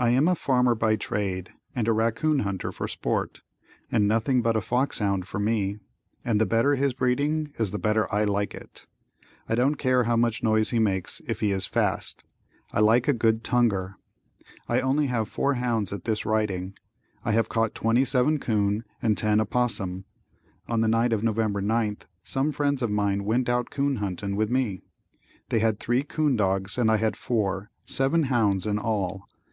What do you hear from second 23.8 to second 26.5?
hunting with me. They had three 'coon